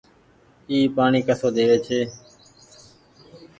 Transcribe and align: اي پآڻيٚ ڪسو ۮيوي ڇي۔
اي 0.69 0.77
پآڻيٚ 0.95 1.25
ڪسو 1.27 1.47
ۮيوي 1.55 1.77
ڇي۔ 1.85 1.99